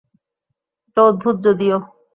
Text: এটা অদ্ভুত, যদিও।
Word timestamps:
এটা 0.87 1.01
অদ্ভুত, 1.03 1.35
যদিও। 1.45 1.77